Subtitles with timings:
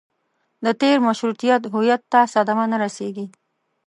[0.65, 3.25] د تېر مشروطیت هویت ته صدمه نه رسېږي.